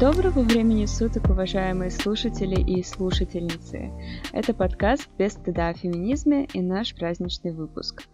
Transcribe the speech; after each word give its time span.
Доброго 0.00 0.42
времени 0.42 0.86
суток, 0.86 1.28
уважаемые 1.28 1.90
слушатели 1.90 2.54
и 2.54 2.84
слушательницы. 2.84 3.90
Это 4.32 4.54
подкаст 4.54 5.08
«Без 5.18 5.32
стыда 5.32 5.70
о 5.70 5.74
феминизме» 5.74 6.44
и 6.52 6.60
наш 6.60 6.94
праздничный 6.94 7.50
выпуск. 7.50 8.04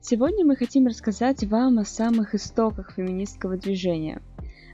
Сегодня 0.00 0.46
мы 0.46 0.56
хотим 0.56 0.86
рассказать 0.86 1.44
вам 1.44 1.78
о 1.78 1.84
самых 1.84 2.34
истоках 2.34 2.94
феминистского 2.96 3.58
движения. 3.58 4.22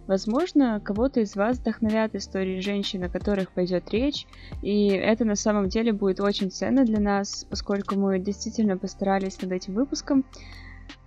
Возможно, 0.07 0.81
кого-то 0.81 1.19
из 1.19 1.35
вас 1.35 1.59
вдохновят 1.59 2.15
истории 2.15 2.61
женщин, 2.61 3.03
о 3.03 3.09
которых 3.09 3.51
пойдет 3.51 3.91
речь, 3.91 4.25
и 4.63 4.91
это 4.91 5.25
на 5.25 5.35
самом 5.35 5.69
деле 5.69 5.93
будет 5.93 6.21
очень 6.21 6.53
ценно 6.53 6.85
для 6.85 7.01
нас, 7.01 7.49
поскольку 7.51 7.97
мы 7.99 8.21
действительно 8.21 8.79
постарались 8.79 9.43
над 9.43 9.51
этим 9.51 9.75
выпуском, 9.75 10.25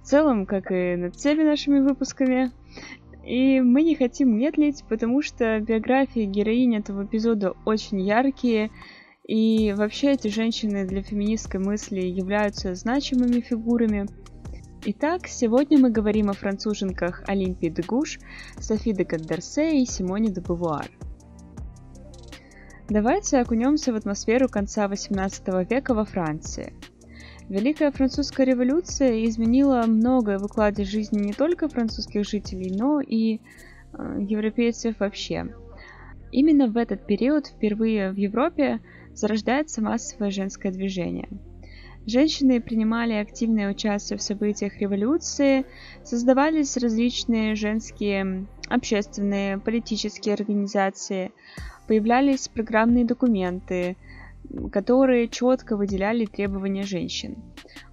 в 0.02 0.06
целом, 0.06 0.46
как 0.46 0.72
и 0.72 0.96
над 0.96 1.16
всеми 1.16 1.44
нашими 1.44 1.80
выпусками, 1.80 2.52
и 3.24 3.62
мы 3.62 3.84
не 3.84 3.96
хотим 3.96 4.38
медлить, 4.38 4.84
потому 4.90 5.22
что 5.22 5.60
биографии 5.60 6.26
героинь 6.26 6.76
этого 6.76 7.06
эпизода 7.06 7.54
очень 7.66 8.02
яркие, 8.02 8.72
и 9.28 9.74
вообще 9.78 10.12
эти 10.12 10.28
женщины 10.28 10.86
для 10.86 11.04
феминистской 11.04 11.60
мысли 11.60 12.02
являются 12.02 12.74
значимыми 12.74 13.40
фигурами. 13.42 14.08
Итак, 14.84 15.28
сегодня 15.28 15.78
мы 15.78 15.92
говорим 15.92 16.30
о 16.30 16.34
француженках 16.34 17.24
Олимпии 17.28 17.68
де 17.70 17.84
Гуш, 17.84 18.20
Софи 18.60 18.94
де 18.94 19.06
Кандерсе 19.06 19.80
и 19.80 19.86
Симоне 19.86 20.30
де 20.30 20.42
Бувуар. 20.42 20.90
Давайте 22.90 23.40
окунемся 23.40 23.94
в 23.94 23.96
атмосферу 23.96 24.50
конца 24.50 24.88
XVIII 24.88 25.70
века 25.70 25.94
во 25.94 26.04
Франции– 26.04 26.74
Великая 27.52 27.92
французская 27.92 28.46
революция 28.46 29.26
изменила 29.26 29.84
многое 29.86 30.40
в 30.40 30.46
укладе 30.46 30.86
жизни 30.86 31.20
не 31.20 31.34
только 31.34 31.68
французских 31.68 32.24
жителей, 32.24 32.74
но 32.74 33.02
и 33.02 33.42
э, 33.92 34.20
европейцев 34.22 34.96
вообще. 35.00 35.54
Именно 36.32 36.68
в 36.68 36.78
этот 36.78 37.06
период 37.06 37.48
впервые 37.48 38.12
в 38.14 38.16
Европе 38.16 38.80
зарождается 39.14 39.82
массовое 39.82 40.32
женское 40.32 40.72
движение. 40.72 41.28
Женщины 42.06 42.62
принимали 42.62 43.16
активное 43.16 43.70
участие 43.70 44.18
в 44.18 44.22
событиях 44.22 44.78
революции, 44.80 45.66
создавались 46.06 46.78
различные 46.78 47.56
женские 47.56 48.48
общественные, 48.70 49.58
политические 49.58 50.36
организации, 50.36 51.34
появлялись 51.86 52.48
программные 52.48 53.04
документы, 53.04 53.98
которые 54.72 55.28
четко 55.28 55.78
выделяли 55.78 56.26
требования 56.26 56.84
женщин. 56.84 57.38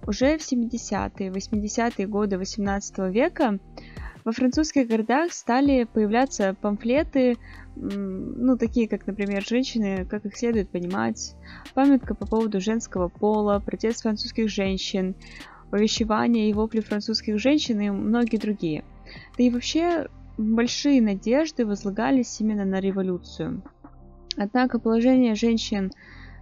Уже 0.05 0.37
в 0.37 0.41
70-е, 0.41 1.29
80-е 1.29 2.07
годы 2.07 2.37
18 2.37 2.97
века 3.13 3.59
во 4.25 4.31
французских 4.31 4.87
городах 4.87 5.31
стали 5.31 5.85
появляться 5.85 6.55
памфлеты, 6.61 7.37
ну, 7.75 8.57
такие 8.57 8.87
как, 8.87 9.07
например, 9.07 9.45
«Женщины, 9.45 10.05
как 10.05 10.25
их 10.25 10.35
следует 10.35 10.69
понимать», 10.69 11.35
памятка 11.73 12.15
по 12.15 12.27
поводу 12.27 12.59
женского 12.59 13.07
пола, 13.07 13.61
протест 13.65 14.01
французских 14.01 14.49
женщин, 14.49 15.15
увещевание 15.71 16.49
и 16.49 16.53
вопли 16.53 16.81
французских 16.81 17.39
женщин 17.39 17.79
и 17.79 17.89
многие 17.89 18.37
другие. 18.37 18.83
Да 19.37 19.43
и 19.43 19.49
вообще 19.49 20.07
большие 20.37 21.01
надежды 21.01 21.65
возлагались 21.65 22.39
именно 22.41 22.65
на 22.65 22.79
революцию. 22.79 23.61
Однако 24.37 24.79
положение 24.79 25.35
женщин 25.35 25.91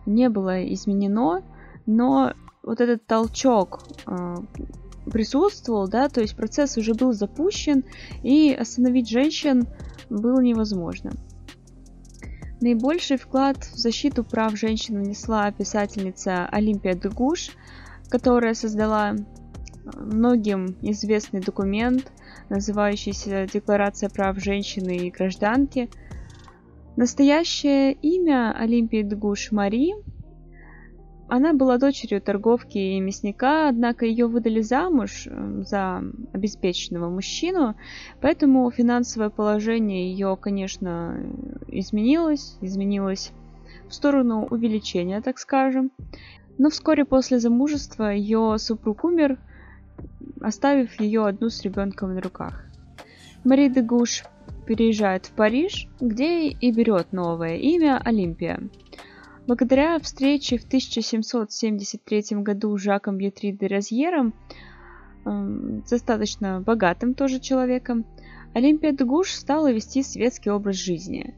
не 0.08 0.30
было 0.30 0.64
изменено, 0.74 1.44
но 1.86 2.34
вот 2.64 2.82
этот 2.82 3.06
толчок 3.06 3.84
э, 4.08 4.36
присутствовал, 5.12 5.88
да, 5.88 6.10
то 6.10 6.22
есть 6.22 6.36
процесс 6.36 6.78
уже 6.78 6.94
был 6.94 7.14
запущен, 7.14 7.84
и 8.24 8.54
остановить 8.54 9.10
женщин 9.10 9.68
было 10.10 10.40
невозможно. 10.40 11.12
Наибольший 12.60 13.18
вклад 13.18 13.58
в 13.58 13.78
защиту 13.78 14.24
прав 14.24 14.58
женщин 14.58 15.00
внесла 15.02 15.52
писательница 15.52 16.48
Олимпия 16.48 16.96
Дегуш, 16.96 17.52
которая 18.10 18.56
создала 18.56 19.16
многим 19.96 20.76
известный 20.82 21.40
документ, 21.40 22.12
называющийся 22.50 23.48
Декларация 23.52 24.10
прав 24.10 24.40
женщины 24.40 24.98
и 24.98 25.12
гражданки– 25.12 25.90
Настоящее 26.98 27.94
имя 27.94 28.56
Олимпии 28.58 29.04
Дгуш 29.04 29.52
Мари. 29.52 29.94
Она 31.30 31.54
была 31.54 31.78
дочерью 31.78 32.20
торговки 32.20 32.80
и 32.80 33.00
мясника, 33.00 33.70
однако 33.70 34.08
ее 34.08 34.26
выдали 34.26 34.62
замуж 34.62 35.28
э, 35.28 35.62
за 35.64 36.02
обеспеченного 36.34 37.12
мужчину, 37.12 37.76
поэтому 38.20 38.72
финансовое 38.72 39.30
положение 39.30 40.12
ее, 40.12 40.36
конечно, 40.42 41.20
изменилось, 41.68 42.58
изменилось 42.62 43.32
в 43.88 43.94
сторону 43.94 44.48
увеличения, 44.50 45.22
так 45.22 45.38
скажем. 45.38 45.92
Но 46.58 46.72
вскоре 46.72 47.06
после 47.06 47.38
замужества 47.40 48.12
ее 48.12 48.56
супруг 48.58 49.04
умер, 49.04 49.38
оставив 50.42 51.00
ее 51.00 51.28
одну 51.28 51.52
с 51.52 51.62
ребенком 51.62 52.16
на 52.16 52.22
руках. 52.22 52.66
Мари 53.44 53.70
де 53.70 53.84
Гуш 53.84 54.24
переезжает 54.68 55.26
в 55.26 55.32
Париж, 55.32 55.88
где 56.00 56.50
и 56.50 56.72
берет 56.72 57.14
новое 57.14 57.56
имя 57.56 58.00
Олимпия. 58.04 58.62
Благодаря 59.48 59.98
встрече 60.00 60.58
в 60.58 60.66
1773 60.66 62.42
году 62.42 62.78
с 62.78 62.82
Жаком 62.82 63.18
Бьютри 63.18 63.54
де 63.54 63.68
Розьером, 63.68 64.34
эм, 65.26 65.84
достаточно 65.90 66.60
богатым 66.60 67.14
тоже 67.14 67.40
человеком, 67.40 68.06
Олимпия 68.54 68.92
Дугуш 68.92 69.32
стала 69.32 69.72
вести 69.72 70.04
светский 70.04 70.50
образ 70.50 70.76
жизни. 70.76 71.34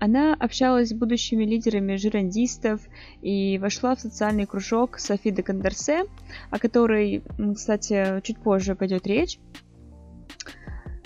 Она 0.00 0.34
общалась 0.34 0.88
с 0.88 0.94
будущими 0.94 1.44
лидерами 1.44 1.96
жирандистов 1.96 2.80
и 3.20 3.58
вошла 3.58 3.94
в 3.94 4.00
социальный 4.00 4.46
кружок 4.46 4.98
Софи 4.98 5.30
де 5.30 5.42
Кондорсе, 5.42 6.06
о 6.50 6.58
которой, 6.58 7.22
кстати, 7.54 8.20
чуть 8.22 8.38
позже 8.38 8.74
пойдет 8.74 9.06
речь. 9.06 9.38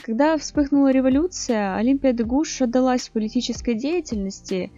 Когда 0.07 0.39
вспыхнула 0.39 0.93
революция, 0.93 1.75
Олимпия 1.75 2.13
де 2.13 2.23
Гуш 2.23 2.63
отдалась 2.63 3.09
политической 3.09 3.75
деятельности, 3.75 4.71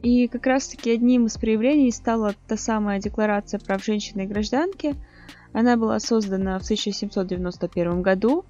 и 0.00 0.28
как 0.28 0.46
раз-таки 0.46 0.92
одним 0.92 1.26
из 1.26 1.36
проявлений 1.36 1.90
стала 1.90 2.36
та 2.46 2.56
самая 2.56 3.00
Декларация 3.00 3.58
прав 3.58 3.84
женщины 3.84 4.22
и 4.22 4.26
гражданки. 4.28 4.94
Она 5.52 5.76
была 5.76 5.98
создана 5.98 6.60
в 6.60 6.62
1791 6.62 8.00
году. 8.00 8.44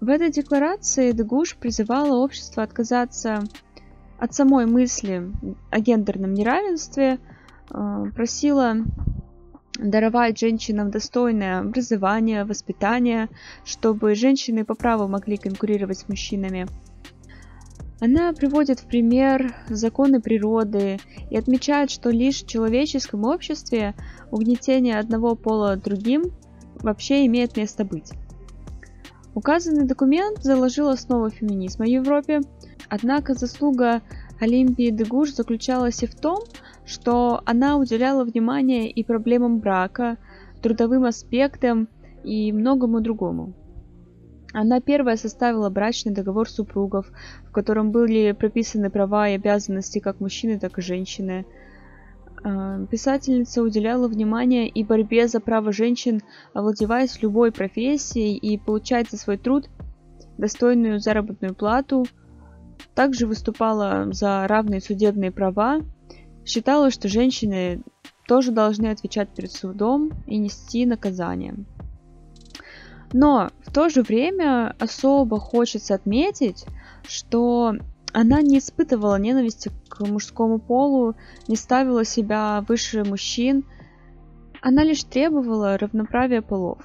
В 0.00 0.08
этой 0.08 0.32
декларации 0.32 1.12
Дегуш 1.12 1.54
призывала 1.54 2.16
общество 2.16 2.64
отказаться 2.64 3.44
от 4.18 4.34
самой 4.34 4.66
мысли 4.66 5.30
о 5.70 5.78
гендерном 5.78 6.34
неравенстве, 6.34 7.20
э, 7.70 8.04
просила 8.16 8.78
даровать 9.82 10.38
женщинам 10.38 10.90
достойное 10.90 11.60
образование, 11.60 12.44
воспитание, 12.44 13.28
чтобы 13.64 14.14
женщины 14.14 14.64
по 14.64 14.74
праву 14.74 15.08
могли 15.08 15.36
конкурировать 15.36 15.98
с 15.98 16.08
мужчинами. 16.08 16.66
Она 18.00 18.32
приводит 18.32 18.80
в 18.80 18.86
пример 18.86 19.54
законы 19.68 20.20
природы 20.20 20.98
и 21.30 21.36
отмечает, 21.36 21.90
что 21.90 22.10
лишь 22.10 22.42
в 22.42 22.48
человеческом 22.48 23.24
обществе 23.24 23.94
угнетение 24.32 24.98
одного 24.98 25.36
пола 25.36 25.76
другим 25.76 26.32
вообще 26.80 27.26
имеет 27.26 27.56
место 27.56 27.84
быть. 27.84 28.10
Указанный 29.34 29.86
документ 29.86 30.42
заложил 30.42 30.88
основу 30.88 31.30
феминизма 31.30 31.84
в 31.84 31.88
Европе, 31.88 32.40
однако 32.88 33.34
заслуга 33.34 34.02
Олимпии 34.40 34.90
Дегуш 34.90 35.30
заключалась 35.30 36.02
и 36.02 36.06
в 36.06 36.14
том, 36.16 36.40
что 36.84 37.42
она 37.44 37.76
уделяла 37.76 38.24
внимание 38.24 38.90
и 38.90 39.04
проблемам 39.04 39.58
брака, 39.58 40.16
трудовым 40.62 41.04
аспектам 41.04 41.88
и 42.24 42.52
многому 42.52 43.00
другому. 43.00 43.54
Она 44.52 44.80
первая 44.80 45.16
составила 45.16 45.70
брачный 45.70 46.12
договор 46.12 46.48
супругов, 46.48 47.10
в 47.48 47.52
котором 47.52 47.90
были 47.90 48.32
прописаны 48.32 48.90
права 48.90 49.28
и 49.28 49.34
обязанности 49.34 49.98
как 49.98 50.20
мужчины, 50.20 50.58
так 50.58 50.78
и 50.78 50.82
женщины. 50.82 51.46
А, 52.44 52.84
писательница 52.86 53.62
уделяла 53.62 54.08
внимание 54.08 54.68
и 54.68 54.84
борьбе 54.84 55.26
за 55.26 55.40
право 55.40 55.72
женщин 55.72 56.20
овладевать 56.52 57.22
любой 57.22 57.50
профессией 57.50 58.36
и 58.36 58.58
получать 58.58 59.10
за 59.10 59.16
свой 59.16 59.38
труд 59.38 59.70
достойную 60.36 61.00
заработную 61.00 61.54
плату. 61.54 62.04
Также 62.94 63.26
выступала 63.26 64.08
за 64.12 64.46
равные 64.46 64.82
судебные 64.82 65.30
права 65.30 65.80
считала, 66.44 66.90
что 66.90 67.08
женщины 67.08 67.82
тоже 68.26 68.50
должны 68.50 68.86
отвечать 68.86 69.28
перед 69.28 69.52
судом 69.52 70.12
и 70.26 70.38
нести 70.38 70.86
наказание. 70.86 71.54
Но 73.12 73.50
в 73.64 73.72
то 73.72 73.88
же 73.88 74.02
время 74.02 74.74
особо 74.78 75.38
хочется 75.38 75.94
отметить, 75.94 76.64
что 77.06 77.74
она 78.12 78.42
не 78.42 78.58
испытывала 78.58 79.18
ненависти 79.18 79.70
к 79.88 80.00
мужскому 80.00 80.58
полу, 80.58 81.14
не 81.48 81.56
ставила 81.56 82.04
себя 82.04 82.64
выше 82.66 83.04
мужчин. 83.04 83.64
Она 84.60 84.84
лишь 84.84 85.04
требовала 85.04 85.76
равноправия 85.76 86.40
полов, 86.42 86.78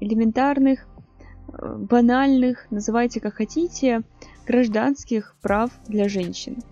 элементарных 0.00 0.86
э, 1.52 1.76
банальных, 1.76 2.66
называйте 2.70 3.20
как 3.20 3.34
хотите, 3.34 4.02
гражданских 4.46 5.36
прав 5.40 5.70
для 5.86 6.08
женщин. 6.08 6.62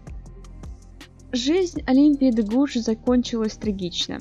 Жизнь 1.32 1.82
Олимпии 1.84 2.30
де 2.30 2.42
Гуш 2.42 2.76
закончилась 2.76 3.58
трагично. 3.58 4.18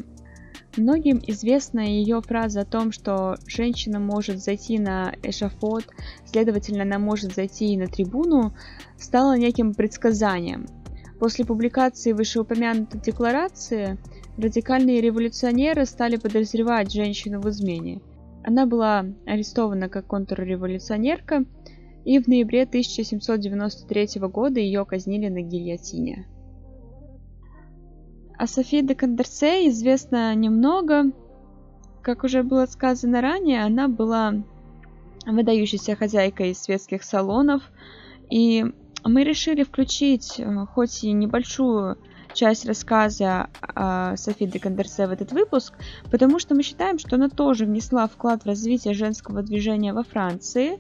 Многим 0.76 1.22
известна 1.26 1.80
ее 1.80 2.22
фраза 2.22 2.62
о 2.62 2.66
том, 2.66 2.92
что 2.92 3.38
женщина 3.48 3.98
может 3.98 4.44
зайти 4.44 4.78
на 4.78 5.14
эшафот, 5.24 5.86
следовательно, 6.26 6.84
она 6.84 7.00
может 7.00 7.34
зайти 7.34 7.68
и 7.68 7.78
на 7.78 7.88
трибуну, 7.88 8.52
стала 8.98 9.38
неким 9.38 9.74
предсказанием. 9.74 10.68
После 11.18 11.46
публикации 11.46 12.12
вышеупомянутой 12.12 13.00
декларации 13.00 13.98
радикальные 14.38 15.00
революционеры 15.00 15.86
стали 15.86 16.18
подозревать 16.18 16.92
женщину 16.92 17.40
в 17.40 17.50
измене. 17.50 18.02
Она 18.44 18.66
была 18.66 19.06
арестована 19.26 19.88
как 19.88 20.08
контрреволюционерка, 20.08 21.46
и 22.04 22.20
в 22.20 22.28
ноябре 22.28 22.64
1793 22.64 24.20
года 24.28 24.60
ее 24.60 24.84
казнили 24.84 25.30
на 25.30 25.42
гильотине. 25.42 26.28
О 28.38 28.46
Софии 28.46 28.82
де 28.82 28.94
Кондорсе 28.94 29.68
известно 29.70 30.36
немного. 30.36 31.12
Как 32.04 32.24
уже 32.24 32.44
было 32.44 32.68
сказано 32.68 33.20
ранее, 33.22 33.64
она 33.64 33.88
была 33.88 34.36
выдающейся 35.26 35.96
хозяйкой 35.96 36.54
светских 36.54 37.04
салонов, 37.04 37.64
и 38.30 38.66
мы 39.04 39.24
решили 39.24 39.64
включить 39.64 40.40
э, 40.40 40.66
хоть 40.74 41.04
и 41.04 41.12
небольшую 41.12 41.98
часть 42.34 42.66
рассказа 42.68 43.50
о 43.62 44.16
Софи 44.16 44.46
де 44.46 44.60
Кондорсе 44.60 45.08
в 45.08 45.12
этот 45.12 45.32
выпуск, 45.32 45.74
потому 46.12 46.38
что 46.38 46.54
мы 46.54 46.62
считаем, 46.62 47.00
что 47.00 47.16
она 47.16 47.30
тоже 47.30 47.66
внесла 47.66 48.08
вклад 48.08 48.44
в 48.44 48.48
развитие 48.48 48.94
женского 48.94 49.42
движения 49.42 49.94
во 49.94 50.04
Франции, 50.04 50.78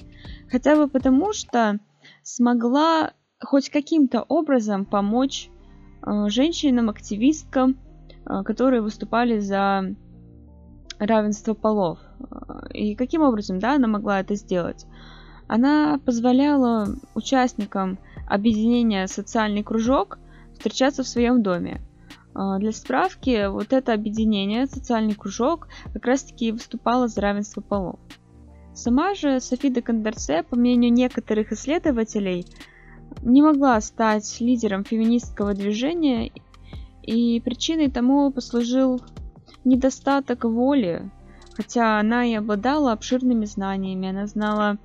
хотя 0.49 0.75
бы 0.75 0.87
потому, 0.87 1.33
что 1.33 1.79
смогла 2.21 3.13
хоть 3.41 3.69
каким-то 3.69 4.21
образом 4.21 4.85
помочь 4.85 5.49
Э, 6.07 6.29
женщинам-активисткам, 6.29 7.77
э, 8.25 8.43
которые 8.43 8.81
выступали 8.81 9.39
за 9.39 9.93
равенство 10.99 11.53
полов. 11.53 11.99
Э, 12.19 12.69
и 12.73 12.95
каким 12.95 13.21
образом, 13.23 13.59
да, 13.59 13.75
она 13.75 13.87
могла 13.87 14.21
это 14.21 14.35
сделать? 14.35 14.85
Она 15.47 15.99
позволяла 16.05 16.87
участникам 17.13 17.97
объединения 18.29 19.07
«Социальный 19.07 19.63
кружок» 19.63 20.19
встречаться 20.53 21.03
в 21.03 21.07
своем 21.07 21.41
доме. 21.41 21.81
Для 22.33 22.71
справки, 22.71 23.47
вот 23.47 23.73
это 23.73 23.93
объединение, 23.93 24.67
социальный 24.67 25.15
кружок, 25.15 25.69
как 25.93 26.05
раз-таки 26.05 26.51
выступало 26.51 27.07
за 27.07 27.21
равенство 27.21 27.61
полов. 27.61 27.99
Сама 28.75 29.15
же 29.15 29.39
Софи 29.39 29.69
де 29.69 29.81
Кондорсе, 29.81 30.43
по 30.43 30.55
мнению 30.55 30.93
некоторых 30.93 31.51
исследователей, 31.51 32.45
не 33.21 33.41
могла 33.41 33.79
стать 33.81 34.39
лидером 34.39 34.83
феминистского 34.83 35.53
движения, 35.53 36.31
и 37.03 37.39
причиной 37.39 37.89
тому 37.89 38.31
послужил 38.31 39.01
недостаток 39.63 40.43
воли, 40.43 41.09
хотя 41.55 41.99
она 41.99 42.25
и 42.25 42.35
обладала 42.35 42.91
обширными 42.91 43.45
знаниями, 43.45 44.09
она 44.09 44.27
знала 44.27 44.77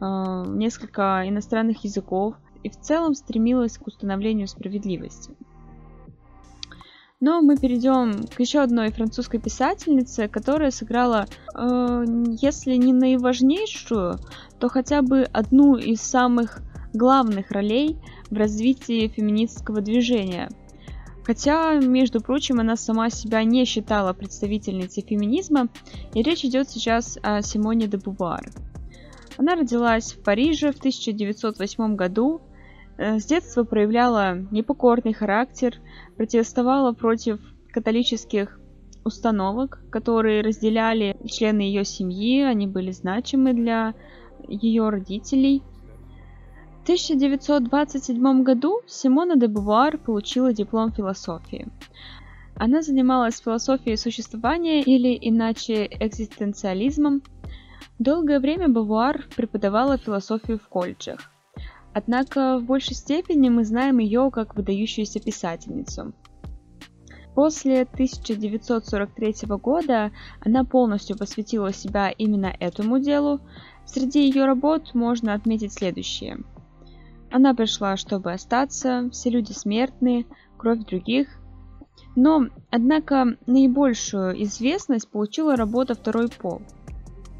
э, 0.00 0.44
несколько 0.48 1.24
иностранных 1.26 1.84
языков 1.84 2.34
и 2.62 2.68
в 2.68 2.78
целом 2.78 3.14
стремилась 3.14 3.78
к 3.78 3.86
установлению 3.86 4.48
справедливости. 4.48 5.34
Но 7.20 7.40
мы 7.40 7.56
перейдем 7.56 8.26
к 8.28 8.38
еще 8.38 8.60
одной 8.60 8.92
французской 8.92 9.38
писательнице, 9.38 10.28
которая 10.28 10.70
сыграла, 10.70 11.26
э, 11.54 12.04
если 12.40 12.74
не 12.74 12.92
наиважнейшую, 12.92 14.18
то 14.60 14.68
хотя 14.68 15.02
бы 15.02 15.22
одну 15.32 15.74
из 15.76 16.00
самых 16.00 16.60
главных 16.92 17.50
ролей 17.50 17.96
в 18.30 18.34
развитии 18.34 19.08
феминистского 19.08 19.80
движения. 19.80 20.48
Хотя, 21.24 21.74
между 21.74 22.22
прочим, 22.22 22.58
она 22.58 22.76
сама 22.76 23.10
себя 23.10 23.44
не 23.44 23.66
считала 23.66 24.14
представительницей 24.14 25.04
феминизма, 25.06 25.68
и 26.14 26.22
речь 26.22 26.44
идет 26.44 26.70
сейчас 26.70 27.18
о 27.22 27.42
Симоне 27.42 27.86
де 27.86 27.98
Бувар. 27.98 28.50
Она 29.36 29.54
родилась 29.54 30.14
в 30.14 30.22
Париже 30.22 30.72
в 30.72 30.78
1908 30.78 31.96
году, 31.96 32.40
э, 32.96 33.18
с 33.18 33.26
детства 33.26 33.64
проявляла 33.64 34.38
непокорный 34.50 35.12
характер, 35.12 35.74
протестовала 36.16 36.92
против 36.92 37.38
католических 37.72 38.58
установок, 39.04 39.82
которые 39.90 40.40
разделяли 40.40 41.16
члены 41.26 41.60
ее 41.60 41.84
семьи, 41.84 42.42
они 42.42 42.66
были 42.66 42.90
значимы 42.90 43.52
для 43.52 43.94
ее 44.48 44.88
родителей– 44.88 45.62
1927 46.88 48.42
году 48.44 48.80
Симона 48.86 49.36
де 49.36 49.46
Бувуар 49.46 49.98
получила 49.98 50.52
диплом 50.54 50.90
философии. 50.92 51.66
Она 52.54 52.80
занималась 52.80 53.40
философией 53.40 53.98
существования 53.98 54.80
или 54.80 55.18
иначе 55.20 55.86
экзистенциализмом. 56.00 57.20
Долгое 57.98 58.40
время 58.40 58.68
Бувуар 58.68 59.26
преподавала 59.36 59.98
философию 59.98 60.58
в 60.58 60.66
колледжах. 60.68 61.30
Однако 61.92 62.58
в 62.58 62.64
большей 62.64 62.94
степени 62.94 63.50
мы 63.50 63.64
знаем 63.64 63.98
ее 63.98 64.30
как 64.30 64.56
выдающуюся 64.56 65.20
писательницу. 65.20 66.14
После 67.34 67.82
1943 67.82 69.34
года 69.62 70.10
она 70.40 70.64
полностью 70.64 71.18
посвятила 71.18 71.70
себя 71.70 72.08
именно 72.08 72.50
этому 72.58 72.98
делу. 72.98 73.40
Среди 73.84 74.26
ее 74.26 74.46
работ 74.46 74.94
можно 74.94 75.34
отметить 75.34 75.74
следующее– 75.74 76.38
она 77.30 77.54
пришла, 77.54 77.96
чтобы 77.96 78.32
остаться, 78.32 79.08
все 79.12 79.30
люди 79.30 79.52
смертные, 79.52 80.26
кровь 80.56 80.84
других. 80.84 81.28
Но, 82.16 82.46
однако, 82.70 83.36
наибольшую 83.46 84.42
известность 84.44 85.08
получила 85.08 85.56
работа 85.56 85.94
«Второй 85.94 86.28
пол». 86.28 86.62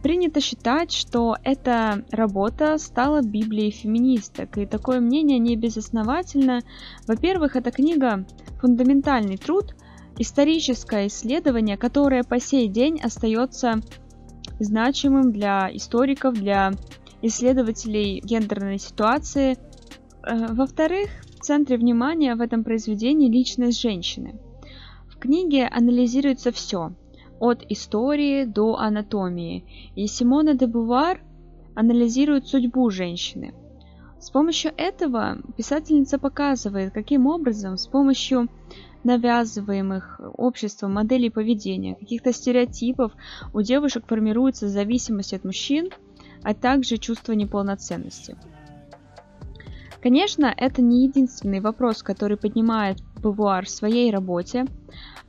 Принято 0.02 0.40
считать, 0.40 0.92
что 0.92 1.36
эта 1.42 2.04
работа 2.12 2.78
стала 2.78 3.20
Библией 3.20 3.72
феминисток, 3.72 4.56
и 4.58 4.66
такое 4.66 5.00
мнение 5.00 5.40
не 5.40 5.56
безосновательно. 5.56 6.60
Во-первых, 7.08 7.56
эта 7.56 7.72
книга– 7.72 8.24
фундаментальный 8.60 9.36
труд, 9.36 9.74
историческое 10.16 11.08
исследование, 11.08 11.76
которое 11.76 12.22
по 12.22 12.38
сей 12.38 12.68
день 12.68 13.00
остается 13.00 13.80
значимым 14.60 15.32
для 15.32 15.68
историков, 15.72 16.34
для 16.34 16.72
исследователей 17.22 18.20
гендерной 18.20 18.78
ситуации– 18.78 19.56
во-вторых, 20.22 21.08
в 21.38 21.40
центре 21.40 21.76
внимания 21.76 22.34
в 22.34 22.40
этом 22.40 22.64
произведении 22.64 23.30
личность 23.30 23.80
женщины. 23.80 24.34
В 25.08 25.18
книге 25.18 25.66
анализируется 25.66 26.52
все, 26.52 26.92
от 27.40 27.64
истории 27.68 28.44
до 28.44 28.76
анатомии, 28.76 29.64
и 29.94 30.06
Симона 30.06 30.54
де 30.54 30.66
Бувар 30.66 31.20
анализирует 31.74 32.48
судьбу 32.48 32.90
женщины. 32.90 33.54
С 34.20 34.30
помощью 34.30 34.72
этого 34.76 35.38
писательница 35.56 36.18
показывает, 36.18 36.92
каким 36.92 37.26
образом 37.26 37.76
с 37.76 37.86
помощью 37.86 38.48
навязываемых 39.04 40.20
обществом 40.36 40.94
моделей 40.94 41.30
поведения, 41.30 41.94
каких-то 41.94 42.32
стереотипов 42.32 43.12
у 43.54 43.62
девушек 43.62 44.04
формируется 44.06 44.68
зависимость 44.68 45.34
от 45.34 45.44
мужчин, 45.44 45.90
а 46.42 46.52
также 46.54 46.96
чувство 46.96 47.32
неполноценности. 47.32 48.36
Конечно, 50.00 50.52
это 50.56 50.80
не 50.80 51.04
единственный 51.04 51.60
вопрос, 51.60 52.04
который 52.04 52.36
поднимает 52.36 52.98
Бавуар 53.20 53.66
в 53.66 53.70
своей 53.70 54.12
работе. 54.12 54.66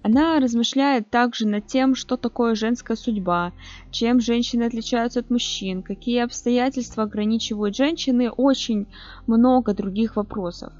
Она 0.04 0.40
размышляет 0.40 1.10
также 1.10 1.48
над 1.48 1.66
тем, 1.66 1.96
что 1.96 2.18
такое 2.18 2.54
женская 2.54 2.96
судьба, 2.96 3.52
чем 3.90 4.20
женщины 4.20 4.64
отличаются 4.64 5.22
от 5.22 5.32
мужчин, 5.32 5.82
какие 5.82 6.24
обстоятельства 6.24 7.04
ограничивают 7.04 7.76
женщины, 7.76 8.30
очень 8.30 8.86
много 9.26 9.74
других 9.74 10.16
вопросов. 10.16 10.72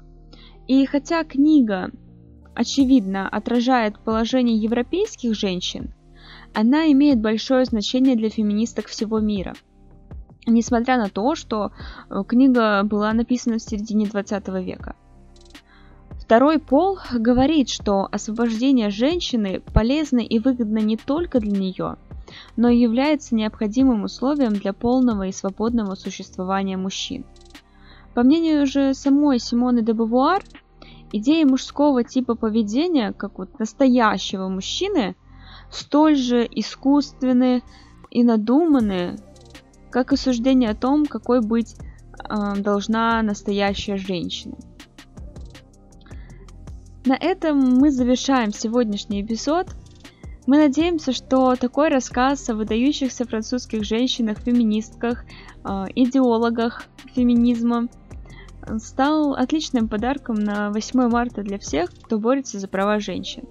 И 0.68 0.86
хотя 0.86 1.24
книга, 1.24 1.90
очевидно, 2.54 3.28
отражает 3.28 3.98
положение 3.98 4.56
европейских 4.56 5.34
женщин, 5.34 5.92
она 6.54 6.90
имеет 6.92 7.20
большое 7.20 7.64
значение 7.64 8.14
для 8.14 8.30
феминисток 8.30 8.86
всего 8.86 9.18
мира– 9.18 9.54
несмотря 10.46 10.96
на 10.96 11.08
то, 11.08 11.34
что 11.34 11.72
э, 12.08 12.22
книга 12.26 12.82
была 12.82 13.12
написана 13.12 13.58
в 13.58 13.62
середине 13.62 14.06
20 14.06 14.48
века. 14.48 14.96
Второй 16.18 16.58
пол 16.60 16.98
говорит, 17.12 17.68
что 17.68 18.08
освобождение 18.10 18.90
женщины 18.90 19.60
полезно 19.74 20.20
и 20.20 20.38
выгодно 20.38 20.78
не 20.78 20.96
только 20.96 21.40
для 21.40 21.50
нее, 21.50 21.96
но 22.56 22.68
и 22.68 22.78
является 22.78 23.34
необходимым 23.34 24.04
условием 24.04 24.52
для 24.52 24.72
полного 24.72 25.26
и 25.26 25.32
свободного 25.32 25.96
существования 25.96 26.76
мужчин. 26.76 27.24
По 28.14 28.22
мнению 28.22 28.66
же 28.66 28.94
самой 28.94 29.38
Симоны 29.38 29.82
де 29.82 29.92
Бавуар, 29.92 30.44
идеи 31.12 31.44
мужского 31.44 32.04
типа 32.04 32.34
поведения, 32.34 33.12
как 33.12 33.38
вот 33.38 33.58
настоящего 33.58 34.48
мужчины, 34.48 35.16
столь 35.70 36.16
же 36.16 36.48
искусственны 36.50 37.62
и 38.10 38.22
надуманы, 38.22 39.16
как 39.90 40.12
и 40.12 40.16
суждение 40.16 40.70
о 40.70 40.74
том, 40.74 41.06
какой 41.06 41.40
быть 41.40 41.76
э, 41.76 42.56
должна 42.56 43.22
настоящая 43.22 43.96
женщина. 43.96 44.56
На 47.04 47.14
этом 47.14 47.58
мы 47.58 47.90
завершаем 47.90 48.52
сегодняшний 48.52 49.22
эпизод. 49.22 49.68
Мы 50.46 50.58
надеемся, 50.58 51.12
что 51.12 51.56
такой 51.56 51.88
рассказ 51.88 52.48
о 52.50 52.54
выдающихся 52.54 53.24
французских 53.24 53.84
женщинах-феминистках, 53.84 55.24
э, 55.24 55.84
идеологах 55.94 56.84
феминизма 57.14 57.88
стал 58.78 59.34
отличным 59.34 59.88
подарком 59.88 60.36
на 60.36 60.70
8 60.70 61.08
марта 61.08 61.42
для 61.42 61.58
всех, 61.58 61.90
кто 61.90 62.18
борется 62.18 62.58
за 62.58 62.68
права 62.68 63.00
женщин. 63.00 63.44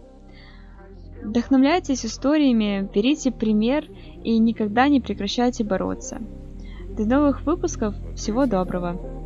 Вдохновляйтесь 1.24 2.06
историями, 2.06 2.90
берите 2.94 3.32
пример 3.32 3.86
и 4.24 4.38
никогда 4.38 4.88
не 4.88 5.02
прекращайте 5.02 5.64
бороться. 5.64 6.20
До 6.98 7.06
новых 7.06 7.46
выпусков, 7.46 7.96
всего 8.16 8.46
доброго! 8.46 9.19